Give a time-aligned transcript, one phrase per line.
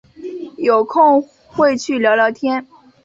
[0.57, 2.65] 有空会去聊聊天